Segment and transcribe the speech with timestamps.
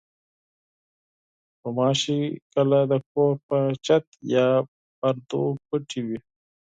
[1.61, 2.19] غوماشې
[2.53, 4.47] کله د کور په چت یا
[4.97, 6.17] پردو پټې وي.